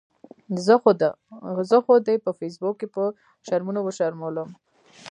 زه 1.69 1.77
خو 1.87 1.95
دې 2.07 2.15
په 2.25 2.31
فیسبوک 2.39 2.75
کې 2.79 2.87
په 2.95 3.03
شرمونو 3.47 3.79
وشرمؤلم 3.83 4.49